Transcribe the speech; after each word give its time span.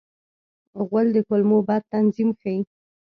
غول 0.85 1.07
د 1.15 1.17
کولمو 1.27 1.59
بد 1.67 1.81
تنظیم 1.91 2.29
ښيي. 2.39 2.59